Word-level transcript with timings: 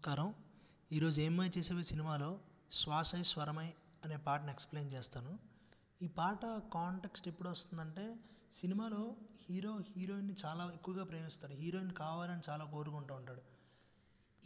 నమస్కారం. 0.00 0.34
ఈరోజు 0.92 1.20
ఏమై 1.20 1.46
చేసేవి 1.48 1.84
సినిమాలో 1.84 2.28
శ్వాసై 2.70 3.22
స్వరమై 3.22 3.66
అనే 4.04 4.16
పాటను 4.16 4.50
ఎక్స్ప్లెయిన్ 4.50 4.92
చేస్తాను. 4.92 5.32
ఈ 6.02 6.06
పాట 6.08 6.40
కాంటెక్స్ట్ 6.74 7.28
ఎప్పుడు 7.28 7.48
వస్తుందంటే 7.48 8.04
సినిమాలో 8.52 9.16
హీరో 9.48 9.72
హీరోయిన్ని 9.90 10.36
చాలా 10.44 10.70
ఎక్కువగా 10.74 11.04
ప్రేమిస్తాడు. 11.04 11.52
హీరోయిన్ 11.52 11.92
కావాలని 11.92 12.40
చాలా 12.50 12.64
కోరుకుంటూ 12.64 13.14
ఉంటాడు. 13.14 13.42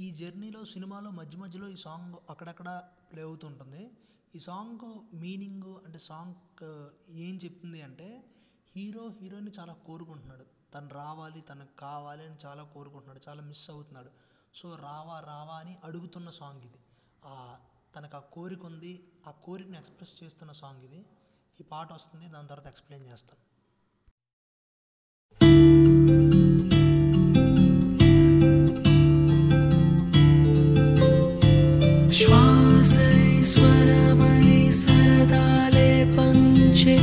ఈ 0.01 0.11
జర్నీలో 0.11 0.64
సినిమాలో 0.64 1.11
మధ్య 1.11 1.39
మధ్యలో 1.39 1.68
ఈ 1.68 1.77
సాంగ్ 1.77 2.16
అక్కడక్కడ 2.30 2.82
ప్లే 3.12 3.23
అవుతుంటుంది 3.23 3.91
ఈ 4.34 4.39
సాంగ్ 4.39 4.86
మీనింగ్ 5.14 5.86
అంటే 5.86 5.98
సాంగ్ 5.98 6.64
ఏం 7.11 7.36
చెప్తుంది 7.36 7.82
అంటే 7.82 8.09
హీరో 8.77 9.09
హీరోయిన్ 9.21 9.52
చాలా 9.61 9.73
కోరుకుంటున్నాడు. 9.73 10.45
తను 10.75 10.89
రావాలి 10.95 11.41
తనకు 11.41 11.77
కావాలి 11.79 12.25
అని 12.27 12.46
చాలా 12.46 12.62
కోరుకుంటున్నాడు. 12.62 13.21
చాలా 13.29 13.43
మిస్ 13.43 13.71
అవుతున్నాడు. 13.71 14.34
సో 14.55 14.68
రావా 14.82 15.16
రావా 15.27 15.55
అని 15.61 15.77
అడుగుతున్న 15.84 16.30
సాంగ్ 16.30 16.62
ఇది. 16.64 16.80
తనకు 17.97 18.16
ఆ 18.16 18.20
కోరిక 18.20 18.62
ఉంది 18.66 18.92
ఆ 19.29 19.30
కోరికని 19.30 19.79
ఎక్స్ప్రెస్ 19.79 20.15
చేస్తున్న 20.23 20.52
సాంగ్ 20.52 20.84
ఇది. 20.84 21.01
ఈ 21.60 21.65
పాట 21.73 21.92
వస్తుంది 21.92 22.29
దాని 22.34 22.48
తర్వాత 22.48 22.66
ఎక్స్ప్లెయిన్ 22.66 23.06
చేస్తాను. 23.09 23.43
శ్వాసై 32.21 33.43
స్వరమై 33.52 34.71
సరదాలే 34.82 35.91
పంచే 36.16 36.96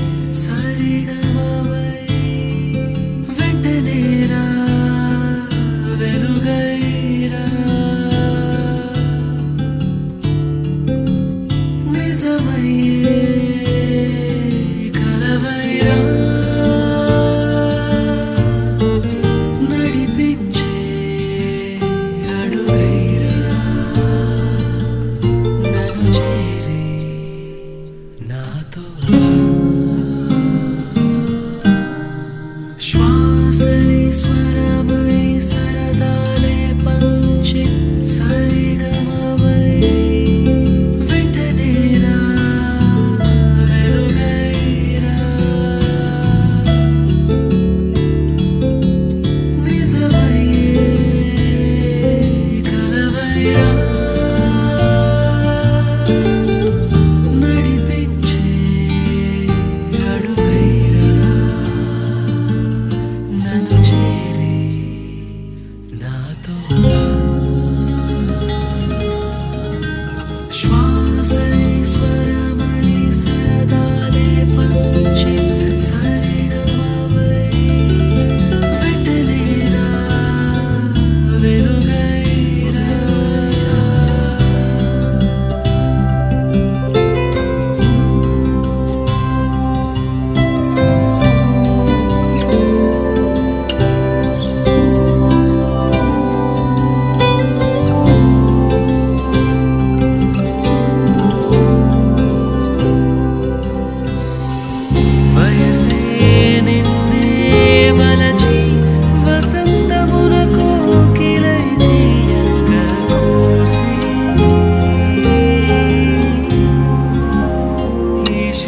నాతో 28.73 29.20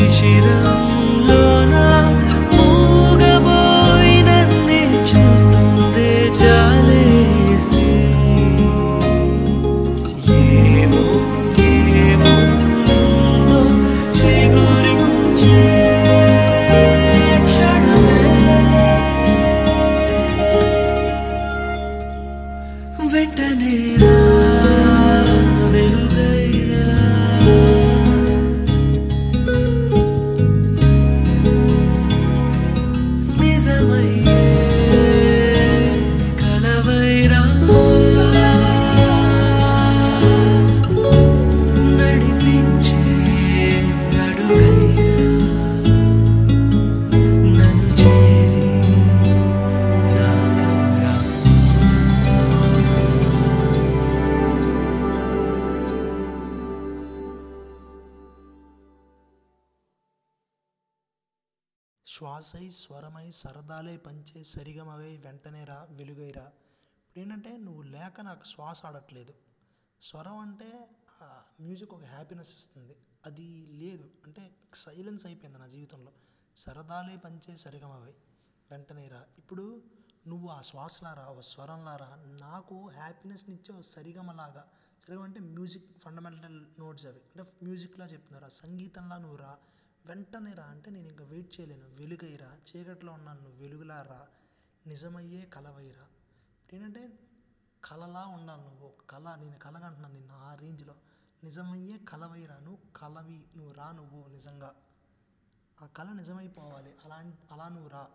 శిశిరంలోన 0.03 1.75
మూగబోయి 2.55 4.15
చూస్తుందే 5.09 6.09
జాలేసి. 6.39 7.85
ఏమో 10.39 11.05
ఏమో 11.67 12.33
ఉందో 12.57 12.99
చిగురించే 14.19 15.63
వెంటనే 23.13 23.75
రా. 24.03 24.15
శ్వాసై 62.05 62.69
స్వరమై 62.75 63.27
సరదాలే 63.33 63.97
పంచే 63.97 64.43
సరిగమవై 64.43 65.17
వెంటనే 65.17 65.63
రా 65.63 65.77
వెలుగైరా 65.91 66.43
ఇప్పుడు 66.99 67.19
ఏంటంటే 67.19 67.57
నువ్వు 67.57 67.81
లేక 67.93 68.21
నాకు 68.21 68.45
శ్వాస 68.45 68.85
ఆడట్లేదు. 68.85 69.33
స్వరం 70.01 70.37
అంటే 70.37 70.69
మ్యూజిక్ 71.61 71.93
ఒక 71.93 72.05
హ్యాపీనెస్ 72.05 72.53
ఇస్తుంది. 72.55 72.95
అది 73.25 73.47
లేదు. 73.81 74.05
అంటే 74.25 74.43
సైలెన్స్ 74.75 75.25
అయిపోయింది 75.25 75.59
నా 75.59 75.67
జీవితంలో. 75.67 76.11
సరదాలే 76.57 77.17
పంచే 77.17 77.55
సరిగమవై 77.57 78.15
వెంటనే 78.69 79.07
రా. 79.07 79.21
ఇప్పుడు 79.37 79.65
నువ్వు 80.27 80.49
ఆ 80.49 80.61
శ్వాసలారా 80.61 81.25
ఒక 81.25 81.41
స్వరంలారా 81.43 82.09
నాకు 82.39 82.75
హ్యాపీనెస్నిచ్చే 82.89 83.73
ఓ 83.73 83.81
సరిగమలాగా 83.93 84.63
సరిగమ 85.01 85.23
అంటే 85.23 85.39
మ్యూజిక్ 85.49 85.99
ఫండమెంటల్ 85.99 86.57
నోట్స్ 86.79 87.05
అవి. 87.05 87.21
అంటే 87.29 87.43
మ్యూజిక్లా 87.63 88.05
చెప్తున్నారా. 88.05 88.49
సంగీతంలా 88.61 89.17
నువ్వు 89.17 89.37
రా. 89.37 89.53
వెంటనే 90.05 90.53
రా 90.53 90.63
అంటే 90.63 90.91
నేను 90.91 91.07
ఇంకా 91.07 91.25
వెయిట్ 91.25 91.59
చేయలేను. 91.59 91.87
వెలుగైరా. 91.89 92.57
చీకట్లో 92.67 93.13
ఉన్నాను 93.13 93.41
నువ్వు 93.41 93.59
వెలుగులా 93.59 94.01
రా. 94.01 94.27
నిజమయ్యే 94.87 95.45
కలవైరా 95.45 96.07
ఏంటంటే 96.73 97.19
కలలా 97.83 98.25
ఉండాలి 98.25 98.61
నువ్వు. 98.61 98.93
కళ 99.09 99.35
నేను 99.35 99.59
కలగంటున్నాను 99.59 100.13
నిన్ను 100.13 100.33
ఆ 100.33 100.55
రేంజ్లో. 100.55 100.95
నిజమయ్యే 101.43 101.97
కలవైరా 101.97 102.59
నువ్వు 102.59 102.93
కలవి 102.95 103.47
నువ్వు 103.57 103.73
రా 103.73 103.91
నువ్వు 103.91 104.27
నిజంగా. 104.27 104.75
ఆ 105.81 105.85
కళ 105.85 106.13
నిజమైపోవాలి. 106.13 106.95
అలా 107.05 107.15
అలా 107.51 107.69
నువ్వు 107.69 107.89
రా. 107.89 108.07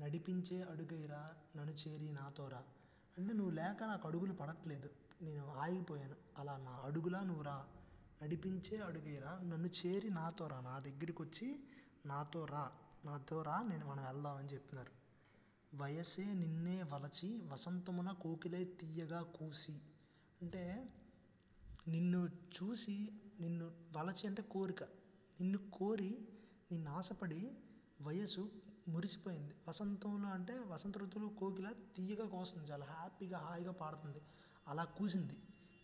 నడిపించే 0.00 0.62
అడుగైరా. 0.62 1.34
నన్ను 1.56 1.72
చేరి 1.72 2.12
నాతో 2.12 2.48
రా. 2.48 2.62
అంటే 3.18 3.32
నువ్వు 3.34 3.50
లేక 3.50 3.82
నాకు 3.82 4.08
అడుగులు 4.08 4.32
పడట్లేదు. 4.32 4.90
నేను 5.22 5.52
ఆగిపోయాను. 5.52 6.16
అలా 6.38 6.56
నా 6.56 6.70
అడుగులా 6.70 7.20
నువ్వు 7.20 7.42
రా. 7.42 7.66
నడిపించే 8.20 8.76
అడుగేరా 8.78 9.32
నన్ను 9.42 9.68
చేరి 9.78 10.10
నాతో 10.10 10.46
రా 10.46 10.60
నా 10.60 10.74
దగ్గరికి 10.80 11.22
వచ్చి 11.22 11.48
నాతో 12.06 12.44
రా 12.44 12.64
నాతో 13.04 13.42
రా 13.42 13.56
నేను 13.62 13.86
మనం 13.86 14.04
వెళ్దాం 14.04 14.36
అని 14.36 14.48
చెప్తున్నారు 14.48 14.92
వయసే 15.72 16.24
నిన్నే 16.34 16.82
వలచి 16.92 17.28
వసంతమున 17.50 18.12
కోకిలే 18.22 18.64
తీయగా 18.80 19.22
కూసి. 19.36 19.74
అంటే 20.40 20.62
నిన్ను 21.88 22.20
చూసి 22.56 22.96
నిన్ను 23.40 23.66
వలచి 23.96 24.26
అంటే 24.26 24.42
కోరిక. 24.42 24.82
నిన్ను 25.40 25.58
కోరి 25.70 26.12
నిన్ను 26.70 26.90
ఆశపడి 26.90 27.40
వయసు 28.02 28.42
మురిసిపోయింది. 28.88 29.54
వసంతంలో 29.68 30.28
అంటే 30.28 30.54
వసంత 30.68 30.98
ఋతువులో 30.98 31.28
కోకిల 31.40 31.68
తీయగా 31.96 32.26
కోస్తుంది 32.26 32.70
చాలా 32.70 32.86
హ్యాపీగా 32.86 33.38
హాయిగా 33.38 33.72
పాడుతుంది. 33.72 34.20
అలా 34.66 34.84
కూసింది. 34.98 35.36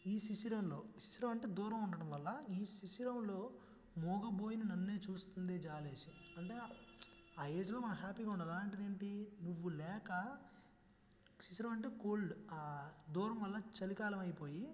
ఈ 0.05 0.19
శిశిరంలో 0.19 0.79
శిశిరం 0.99 1.31
అంటే 1.31 1.47
దూరం 1.49 1.83
ఉండడం 1.83 2.11
వల్ల 2.11 2.29
ఈ 2.51 2.65
శిశిరంలో 2.71 3.41
మోగబోయిన 3.97 4.63
నన్నే 4.63 5.01
చూస్తుందే 5.07 5.59
జాలేసి. 5.59 6.11
అంటే 6.37 6.55
ఆ 7.39 7.47
ఏజ్లో 7.51 7.81
మనం 7.81 7.95
హ్యాపీగా 7.95 8.31
ఉండాలి. 8.31 8.51
అలాంటిది 8.51 8.85
ఏంటి? 8.85 9.11
నువ్వు 9.43 9.69
లేక 9.77 10.11
శిశిరం 11.41 11.71
అంటే 11.71 11.89
కోల్డ్. 12.03 12.35
ఆ 12.53 12.63
దూరం 13.11 13.43
వల్ల 13.43 13.57
చలికాలం 13.79 14.19
అయిపోయి 14.19 14.65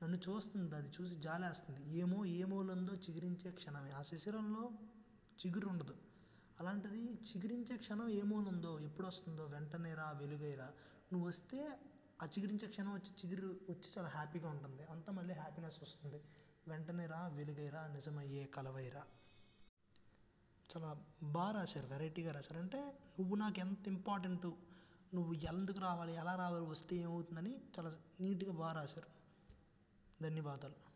నన్ను 0.00 0.18
చూస్తుంది. 0.18 0.74
అది 0.74 0.90
చూసి 0.90 1.14
జాలేస్తుంది. 1.16 1.96
ఏమో 1.96 2.24
ఏమోలందో 2.38 2.94
చిగురించే 3.04 3.50
క్షణమే. 3.50 3.90
ఆ 3.90 4.02
శిశిరంలో 4.02 4.64
చిగురు 5.38 5.68
ఉండదు. 5.68 5.94
అలాంటిది 6.56 7.00
చిగురించే 7.28 7.76
క్షణం 7.76 8.08
ఏమోనుందో 8.12 8.80
ఎప్పుడు 8.80 9.06
వస్తుందో 9.06 9.44
వెంటనే 9.46 9.94
రా 9.94 10.10
వెలుగైరా 10.20 10.68
నువ్వు 11.10 11.28
వస్తే 11.28 11.60
ఆ 12.22 12.26
చిగురించే 12.26 12.68
క్షణం 12.68 12.94
వచ్చి 12.94 13.10
చిగురు 13.12 13.46
వచ్చి 13.70 13.90
చాలా 13.98 14.08
హ్యాపీగా 14.08 14.48
ఉంటుంది. 14.48 14.84
అంతా 14.84 15.12
మళ్ళీ 15.12 15.34
హ్యాపీనెస్ 15.34 15.82
వస్తుంది. 15.82 16.20
వెంటనే 16.68 17.06
రా 17.06 17.26
వెలుగైరా 17.26 17.86
నిజమయ్యే 17.86 18.44
కలవైరా. 18.44 19.04
చాలా 20.70 20.96
బాగా 21.22 21.52
రాశారు 21.52 21.86
వెరైటీగా 21.86 22.32
రాశారు. 22.32 22.60
అంటే 22.60 22.80
నువ్వు 23.20 23.36
నాకు 23.36 23.60
ఎంత 23.60 23.88
ఇంపార్టెంట్ 23.88 24.46
నువ్వు 25.14 25.34
ఎందుకు 25.34 25.78
రావాలి 25.78 26.14
ఎలా 26.14 26.34
రావాలి 26.34 26.66
వస్తే 26.66 26.96
ఏమవుతుందని 26.96 27.60
చాలా 27.78 27.90
నీట్గా 28.20 28.52
బాగా 28.52 28.72
రాశారు. 28.72 29.10
ధన్యవాదాలు. 30.22 30.91